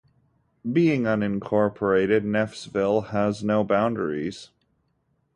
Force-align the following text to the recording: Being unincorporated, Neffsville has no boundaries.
Being 0.65 1.03
unincorporated, 1.03 2.23
Neffsville 2.25 3.09
has 3.09 3.43
no 3.43 3.63
boundaries. 3.63 4.49